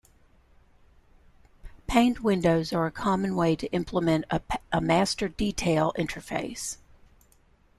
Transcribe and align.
Paned 1.85 2.17
windows 2.21 2.73
are 2.73 2.87
a 2.87 2.91
common 2.91 3.35
way 3.35 3.55
to 3.55 3.71
implement 3.71 4.25
a 4.71 4.81
master-detail 4.81 5.93
interface. 5.95 6.77